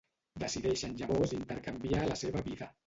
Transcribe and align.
Decideixen 0.43 0.95
llavors 1.03 1.37
intercanviar 1.41 2.05
la 2.11 2.21
seva 2.25 2.47
vida. 2.53 2.77